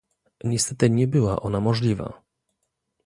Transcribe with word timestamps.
Niestety 0.43 0.89
nie 0.89 1.07
była 1.07 1.39
ona 1.39 1.59
możliwa 1.59 2.21